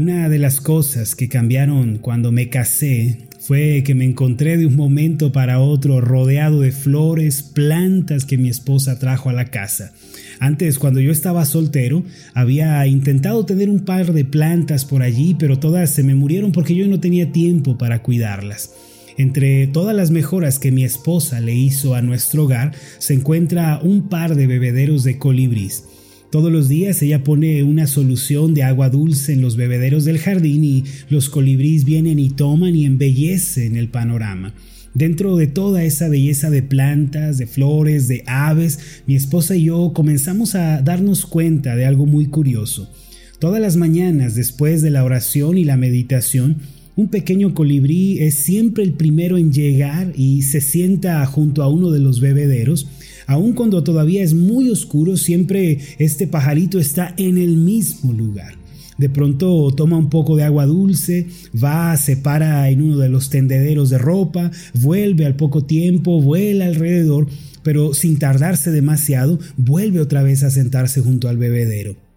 [0.00, 4.74] Una de las cosas que cambiaron cuando me casé fue que me encontré de un
[4.74, 9.92] momento para otro rodeado de flores, plantas que mi esposa trajo a la casa.
[10.38, 12.02] Antes, cuando yo estaba soltero,
[12.32, 16.74] había intentado tener un par de plantas por allí, pero todas se me murieron porque
[16.74, 18.70] yo no tenía tiempo para cuidarlas.
[19.18, 24.08] Entre todas las mejoras que mi esposa le hizo a nuestro hogar, se encuentra un
[24.08, 25.84] par de bebederos de colibrís.
[26.30, 30.62] Todos los días ella pone una solución de agua dulce en los bebederos del jardín
[30.62, 34.54] y los colibríes vienen y toman y embellecen el panorama.
[34.94, 39.92] Dentro de toda esa belleza de plantas, de flores, de aves, mi esposa y yo
[39.92, 42.92] comenzamos a darnos cuenta de algo muy curioso.
[43.40, 46.58] Todas las mañanas, después de la oración y la meditación,
[46.94, 51.90] un pequeño colibrí es siempre el primero en llegar y se sienta junto a uno
[51.90, 52.86] de los bebederos
[53.30, 58.54] Aun cuando todavía es muy oscuro, siempre este pajarito está en el mismo lugar.
[58.98, 63.30] De pronto toma un poco de agua dulce, va, se para en uno de los
[63.30, 67.28] tendederos de ropa, vuelve al poco tiempo, vuela alrededor,
[67.62, 72.09] pero sin tardarse demasiado, vuelve otra vez a sentarse junto al bebedero.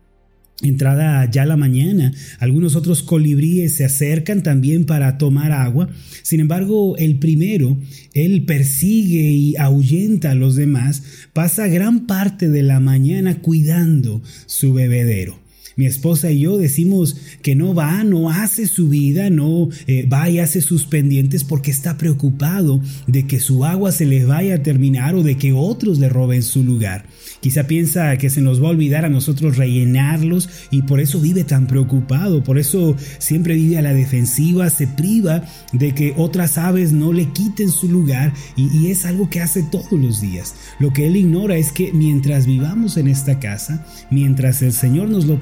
[0.64, 5.90] Entrada ya la mañana, algunos otros colibríes se acercan también para tomar agua.
[6.22, 7.78] Sin embargo, el primero,
[8.14, 14.74] él persigue y ahuyenta a los demás, pasa gran parte de la mañana cuidando su
[14.74, 15.43] bebedero.
[15.76, 20.30] Mi esposa y yo decimos que no va, no hace su vida, no eh, va
[20.30, 24.64] y hace sus pendientes porque está preocupado de que su agua se le vaya a
[24.64, 27.06] terminar o de que otros le roben su lugar.
[27.42, 31.44] Quizá piensa que se nos va a olvidar a nosotros rellenarlos y por eso vive
[31.44, 35.44] tan preocupado, por eso siempre vive a la defensiva, se priva
[35.74, 39.64] de que otras aves no le quiten su lugar y, y es algo que hace
[39.64, 40.56] todos los días.
[40.80, 45.26] Lo que él ignora es que mientras vivamos en esta casa, mientras el Señor nos
[45.26, 45.40] lo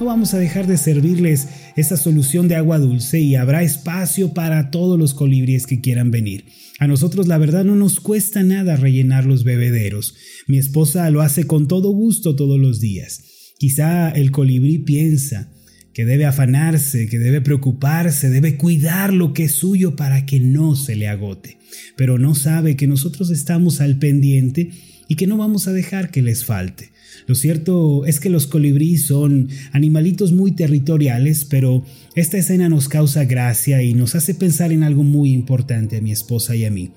[0.00, 4.70] no vamos a dejar de servirles esa solución de agua dulce y habrá espacio para
[4.70, 6.46] todos los colibríes que quieran venir.
[6.80, 10.14] A nosotros la verdad no nos cuesta nada rellenar los bebederos.
[10.46, 13.22] Mi esposa lo hace con todo gusto todos los días.
[13.58, 15.52] Quizá el colibrí piensa
[15.92, 20.76] que debe afanarse, que debe preocuparse, debe cuidar lo que es suyo para que no
[20.76, 21.58] se le agote,
[21.96, 24.70] pero no sabe que nosotros estamos al pendiente
[25.08, 26.92] y que no vamos a dejar que les falte.
[27.26, 33.24] Lo cierto es que los colibríes son animalitos muy territoriales, pero esta escena nos causa
[33.24, 36.92] gracia y nos hace pensar en algo muy importante a mi esposa y a mí.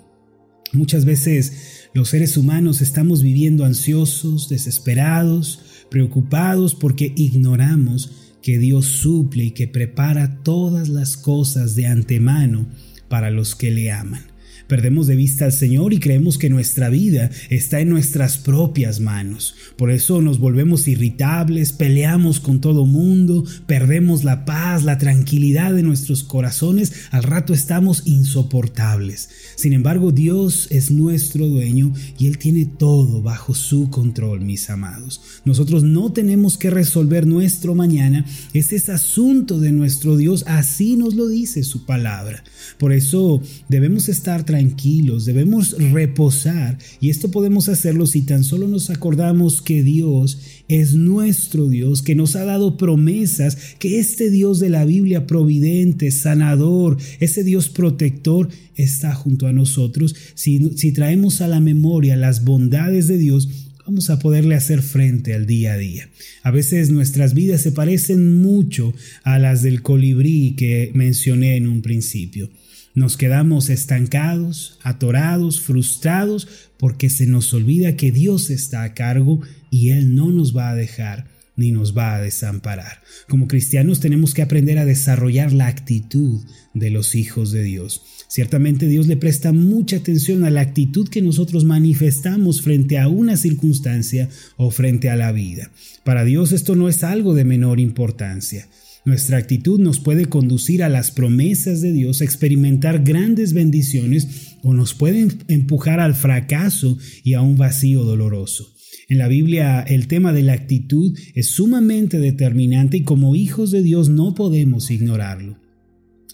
[0.74, 8.12] Muchas veces los seres humanos estamos viviendo ansiosos, desesperados, preocupados porque ignoramos
[8.42, 12.68] que Dios suple y que prepara todas las cosas de antemano
[13.10, 14.31] para los que le aman.
[14.72, 19.54] Perdemos de vista al Señor y creemos que nuestra vida está en nuestras propias manos.
[19.76, 25.84] Por eso nos volvemos irritables, peleamos con todo mundo, perdemos la paz, la tranquilidad de
[25.84, 29.28] nuestros corazones, al rato estamos insoportables.
[29.58, 35.20] Sin embargo, Dios es nuestro dueño y Él tiene todo bajo su control, mis amados.
[35.44, 41.16] Nosotros no tenemos que resolver nuestro mañana, ese es asunto de nuestro Dios, así nos
[41.16, 42.46] lo dice su palabra.
[42.78, 48.68] Por eso debemos estar tranquilos tranquilos, debemos reposar y esto podemos hacerlo si tan solo
[48.68, 54.60] nos acordamos que Dios es nuestro Dios, que nos ha dado promesas, que este Dios
[54.60, 60.16] de la Biblia providente, sanador, ese Dios protector está junto a nosotros.
[60.36, 63.50] Si, si traemos a la memoria las bondades de Dios,
[63.88, 66.08] vamos a poderle hacer frente al día a día.
[66.44, 71.82] A veces nuestras vidas se parecen mucho a las del colibrí que mencioné en un
[71.82, 72.52] principio.
[72.94, 76.48] Nos quedamos estancados, atorados, frustrados,
[76.78, 80.76] porque se nos olvida que Dios está a cargo y Él no nos va a
[80.76, 83.02] dejar ni nos va a desamparar.
[83.30, 86.42] Como cristianos tenemos que aprender a desarrollar la actitud
[86.74, 88.02] de los hijos de Dios.
[88.28, 93.38] Ciertamente Dios le presta mucha atención a la actitud que nosotros manifestamos frente a una
[93.38, 95.72] circunstancia o frente a la vida.
[96.04, 98.68] Para Dios esto no es algo de menor importancia.
[99.04, 104.76] Nuestra actitud nos puede conducir a las promesas de Dios, a experimentar grandes bendiciones o
[104.76, 108.76] nos puede empujar al fracaso y a un vacío doloroso.
[109.10, 113.82] En la Biblia el tema de la actitud es sumamente determinante y como hijos de
[113.82, 115.58] Dios no podemos ignorarlo.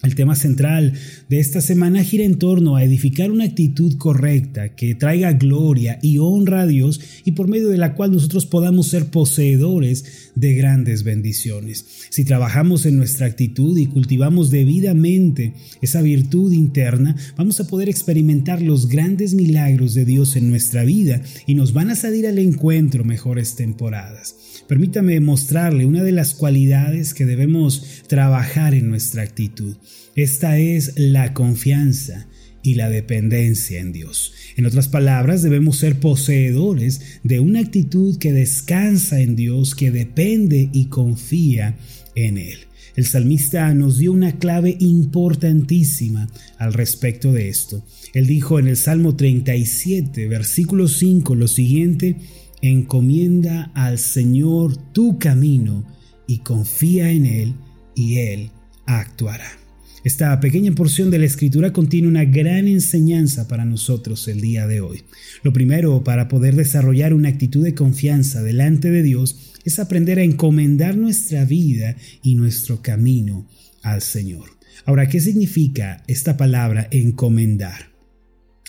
[0.04, 0.92] El tema central
[1.28, 6.18] de esta semana gira en torno a edificar una actitud correcta que traiga gloria y
[6.18, 11.02] honra a Dios y por medio de la cual nosotros podamos ser poseedores de grandes
[11.02, 11.84] bendiciones.
[12.10, 18.62] Si trabajamos en nuestra actitud y cultivamos debidamente esa virtud interna, vamos a poder experimentar
[18.62, 23.02] los grandes milagros de Dios en nuestra vida y nos van a salir al encuentro
[23.02, 24.36] mejores temporadas.
[24.68, 29.76] Permítame mostrarle una de las cualidades que debemos trabajar en nuestra actitud.
[30.14, 32.28] Esta es la confianza
[32.62, 34.32] y la dependencia en Dios.
[34.56, 40.68] En otras palabras, debemos ser poseedores de una actitud que descansa en Dios, que depende
[40.72, 41.76] y confía
[42.14, 42.58] en Él.
[42.96, 47.84] El salmista nos dio una clave importantísima al respecto de esto.
[48.12, 52.16] Él dijo en el Salmo 37, versículo 5, lo siguiente,
[52.60, 55.86] encomienda al Señor tu camino
[56.26, 57.54] y confía en Él
[57.94, 58.50] y Él
[58.84, 59.67] actuará.
[60.04, 64.80] Esta pequeña porción de la escritura contiene una gran enseñanza para nosotros el día de
[64.80, 65.02] hoy.
[65.42, 70.22] Lo primero, para poder desarrollar una actitud de confianza delante de Dios, es aprender a
[70.22, 73.46] encomendar nuestra vida y nuestro camino
[73.82, 74.50] al Señor.
[74.84, 77.97] Ahora, ¿qué significa esta palabra encomendar?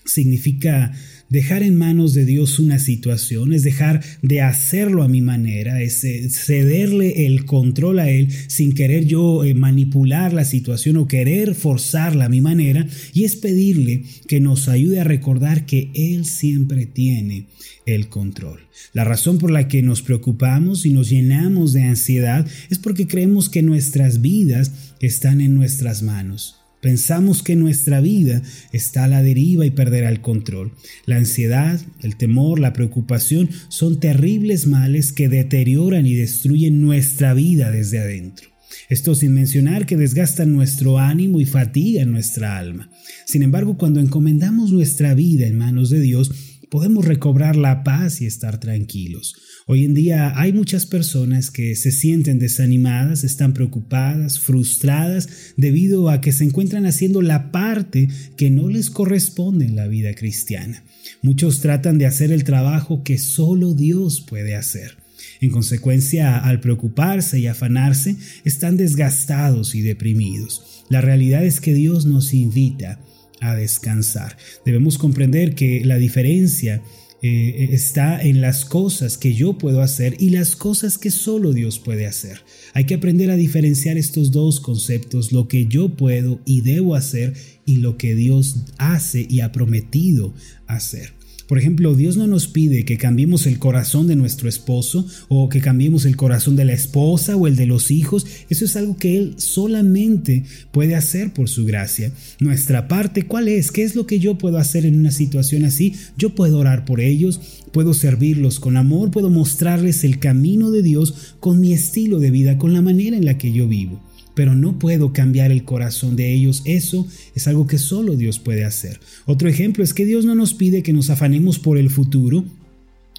[0.09, 0.91] Significa
[1.29, 6.03] Dejar en manos de Dios una situación es dejar de hacerlo a mi manera, es
[6.03, 11.53] eh, cederle el control a Él sin querer yo eh, manipular la situación o querer
[11.53, 16.87] forzarla a mi manera y es pedirle que nos ayude a recordar que Él siempre
[16.87, 17.45] tiene
[17.85, 18.61] el control.
[18.93, 23.49] La razón por la que nos preocupamos y nos llenamos de ansiedad es porque creemos
[23.49, 26.58] que nuestras vidas están en nuestras manos.
[26.81, 28.41] Pensamos que nuestra vida
[28.71, 30.71] está a la deriva y perderá el control.
[31.05, 37.71] La ansiedad, el temor, la preocupación son terribles males que deterioran y destruyen nuestra vida
[37.71, 38.49] desde adentro.
[38.87, 42.89] Esto sin mencionar que desgastan nuestro ánimo y fatigan nuestra alma.
[43.25, 48.25] Sin embargo, cuando encomendamos nuestra vida en manos de Dios, podemos recobrar la paz y
[48.25, 49.35] estar tranquilos.
[49.65, 56.21] Hoy en día hay muchas personas que se sienten desanimadas, están preocupadas, frustradas, debido a
[56.21, 58.07] que se encuentran haciendo la parte
[58.37, 60.83] que no les corresponde en la vida cristiana.
[61.21, 64.97] Muchos tratan de hacer el trabajo que solo Dios puede hacer.
[65.41, 70.83] En consecuencia, al preocuparse y afanarse, están desgastados y deprimidos.
[70.89, 72.99] La realidad es que Dios nos invita
[73.41, 74.37] a descansar.
[74.65, 76.81] Debemos comprender que la diferencia
[77.21, 81.77] eh, está en las cosas que yo puedo hacer y las cosas que solo Dios
[81.77, 82.41] puede hacer.
[82.73, 87.33] Hay que aprender a diferenciar estos dos conceptos, lo que yo puedo y debo hacer
[87.65, 90.33] y lo que Dios hace y ha prometido
[90.65, 91.18] hacer.
[91.49, 95.61] Por ejemplo, Dios no nos pide que cambiemos el corazón de nuestro esposo o que
[95.61, 98.27] cambiemos el corazón de la esposa o el de los hijos.
[98.51, 102.11] Eso es algo que Él solamente puede hacer por su gracia.
[102.39, 103.71] Nuestra parte, ¿cuál es?
[103.71, 105.95] ¿Qué es lo que yo puedo hacer en una situación así?
[106.19, 107.41] Yo puedo orar por ellos,
[107.71, 112.59] puedo servirlos con amor, puedo mostrarles el camino de Dios con mi estilo de vida,
[112.59, 114.03] con la manera en la que yo vivo
[114.39, 116.61] pero no puedo cambiar el corazón de ellos.
[116.63, 117.05] Eso
[117.35, 119.01] es algo que solo Dios puede hacer.
[119.25, 122.45] Otro ejemplo es que Dios no nos pide que nos afanemos por el futuro,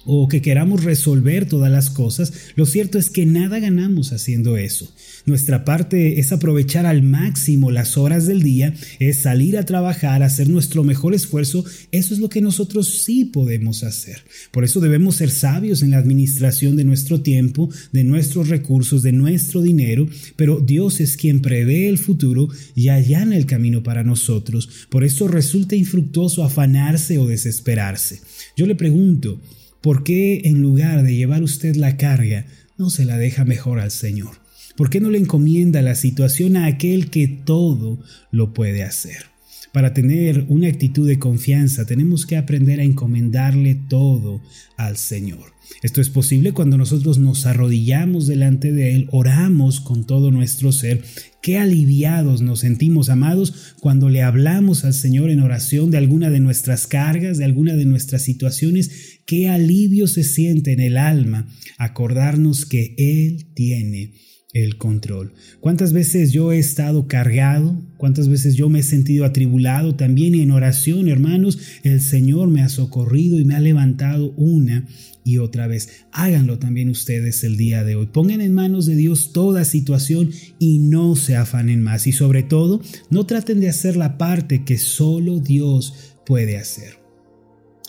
[0.05, 4.91] o que queramos resolver todas las cosas, lo cierto es que nada ganamos haciendo eso.
[5.25, 10.49] Nuestra parte es aprovechar al máximo las horas del día, es salir a trabajar, hacer
[10.49, 14.23] nuestro mejor esfuerzo, eso es lo que nosotros sí podemos hacer.
[14.51, 19.11] Por eso debemos ser sabios en la administración de nuestro tiempo, de nuestros recursos, de
[19.11, 24.87] nuestro dinero, pero Dios es quien prevé el futuro y allana el camino para nosotros.
[24.89, 28.21] Por eso resulta infructuoso afanarse o desesperarse.
[28.55, 29.39] Yo le pregunto,
[29.81, 32.45] ¿Por qué en lugar de llevar usted la carga,
[32.77, 34.37] no se la deja mejor al Señor?
[34.75, 39.30] ¿Por qué no le encomienda la situación a aquel que todo lo puede hacer?
[39.73, 44.41] Para tener una actitud de confianza tenemos que aprender a encomendarle todo
[44.75, 45.53] al Señor.
[45.81, 51.03] Esto es posible cuando nosotros nos arrodillamos delante de Él, oramos con todo nuestro ser.
[51.41, 56.41] Qué aliviados nos sentimos, amados, cuando le hablamos al Señor en oración de alguna de
[56.41, 59.21] nuestras cargas, de alguna de nuestras situaciones.
[59.25, 61.47] Qué alivio se siente en el alma
[61.77, 64.11] acordarnos que Él tiene
[64.53, 65.33] el control.
[65.59, 67.81] ¿Cuántas veces yo he estado cargado?
[67.97, 69.95] ¿Cuántas veces yo me he sentido atribulado?
[69.95, 74.87] También en oración, hermanos, el Señor me ha socorrido y me ha levantado una
[75.23, 76.05] y otra vez.
[76.11, 78.07] Háganlo también ustedes el día de hoy.
[78.07, 82.07] Pongan en manos de Dios toda situación y no se afanen más.
[82.07, 87.00] Y sobre todo, no traten de hacer la parte que solo Dios puede hacer.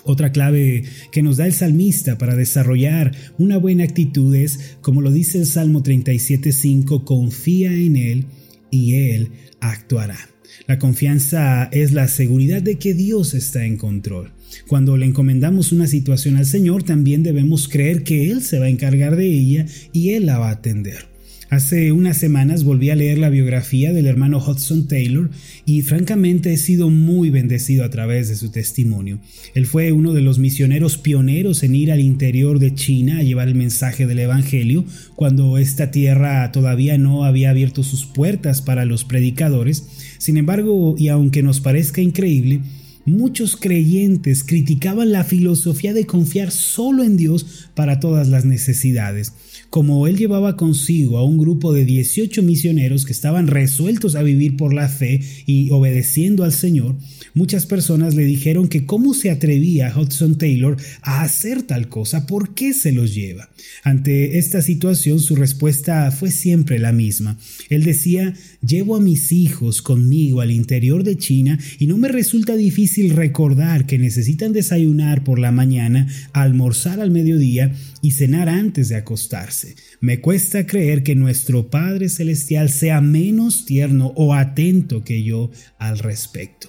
[0.05, 5.11] Otra clave que nos da el salmista para desarrollar una buena actitud es, como lo
[5.11, 8.25] dice el Salmo 37.5, confía en Él
[8.71, 9.31] y Él
[9.61, 10.19] actuará.
[10.67, 14.33] La confianza es la seguridad de que Dios está en control.
[14.67, 18.71] Cuando le encomendamos una situación al Señor, también debemos creer que Él se va a
[18.71, 21.12] encargar de ella y Él la va a atender.
[21.53, 25.29] Hace unas semanas volví a leer la biografía del hermano Hudson Taylor
[25.67, 29.19] y francamente he sido muy bendecido a través de su testimonio.
[29.55, 33.49] Él fue uno de los misioneros pioneros en ir al interior de China a llevar
[33.49, 39.05] el mensaje del Evangelio cuando esta tierra todavía no había abierto sus puertas para los
[39.05, 39.85] predicadores.
[40.17, 42.61] Sin embargo, y aunque nos parezca increíble,
[43.05, 49.33] Muchos creyentes criticaban la filosofía de confiar solo en Dios para todas las necesidades.
[49.71, 54.57] Como él llevaba consigo a un grupo de 18 misioneros que estaban resueltos a vivir
[54.57, 56.97] por la fe y obedeciendo al Señor,
[57.35, 62.55] muchas personas le dijeron que cómo se atrevía Hudson Taylor a hacer tal cosa, por
[62.55, 63.51] qué se los lleva.
[63.85, 67.39] Ante esta situación su respuesta fue siempre la misma.
[67.69, 68.35] Él decía,
[68.67, 73.87] llevo a mis hijos conmigo al interior de China y no me resulta difícil recordar
[73.87, 79.75] que necesitan desayunar por la mañana, almorzar al mediodía y cenar antes de acostarse.
[80.01, 85.99] Me cuesta creer que nuestro Padre Celestial sea menos tierno o atento que yo al
[85.99, 86.69] respecto.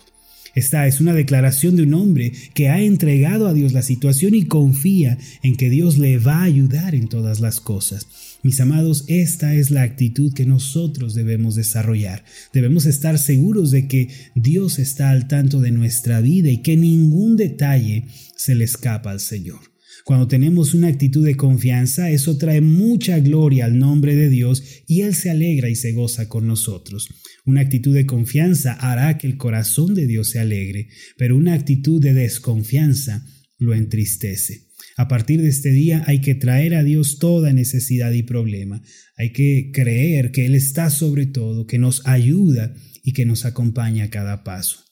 [0.54, 4.46] Esta es una declaración de un hombre que ha entregado a Dios la situación y
[4.46, 8.08] confía en que Dios le va a ayudar en todas las cosas.
[8.44, 12.24] Mis amados, esta es la actitud que nosotros debemos desarrollar.
[12.54, 17.36] Debemos estar seguros de que Dios está al tanto de nuestra vida y que ningún
[17.36, 18.06] detalle
[18.36, 19.73] se le escapa al Señor.
[20.06, 25.02] Cuando tenemos una actitud de confianza, eso trae mucha gloria al nombre de Dios y
[25.02, 27.08] Él se alegra y se goza con nosotros.
[27.46, 32.02] Una actitud de confianza hará que el corazón de Dios se alegre, pero una actitud
[32.02, 33.26] de desconfianza
[33.58, 34.68] lo entristece.
[34.98, 38.82] A partir de este día hay que traer a Dios toda necesidad y problema.
[39.16, 44.06] Hay que creer que Él está sobre todo, que nos ayuda y que nos acompaña
[44.06, 44.83] a cada paso.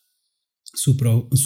[0.73, 0.95] Su,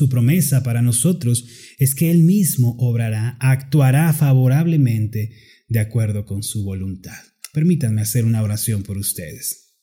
[0.10, 1.46] promesa para nosotros
[1.80, 5.32] es que Él mismo obrará, actuará favorablemente
[5.68, 7.18] de acuerdo con su voluntad.
[7.54, 9.74] Permítanme hacer una oración por ustedes.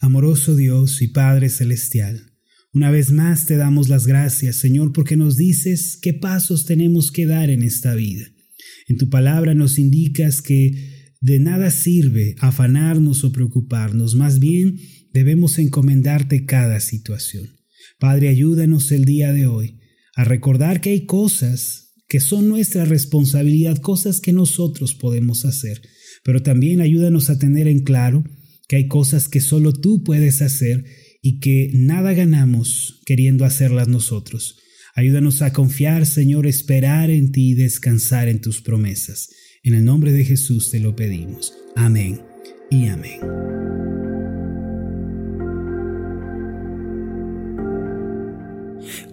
[0.00, 2.32] Amoroso Dios y Padre Celestial,
[2.72, 7.26] una vez más te damos las gracias, Señor, porque nos dices qué pasos tenemos que
[7.26, 8.26] dar en esta vida.
[8.86, 14.78] En tu palabra nos indicas que de nada sirve afanarnos o preocuparnos, más bien
[15.12, 17.55] debemos encomendarte cada situación.
[17.98, 19.78] Padre, ayúdanos el día de hoy
[20.14, 25.82] a recordar que hay cosas que son nuestra responsabilidad, cosas que nosotros podemos hacer,
[26.22, 28.24] pero también ayúdanos a tener en claro
[28.68, 30.84] que hay cosas que solo tú puedes hacer
[31.22, 34.58] y que nada ganamos queriendo hacerlas nosotros.
[34.94, 39.28] Ayúdanos a confiar, Señor, esperar en ti y descansar en tus promesas.
[39.62, 41.52] En el nombre de Jesús te lo pedimos.
[41.74, 42.22] Amén
[42.70, 43.55] y amén.